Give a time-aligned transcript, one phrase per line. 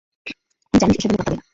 [0.73, 1.43] তুই জানিস এসবে আমি পাত্তা দেই না?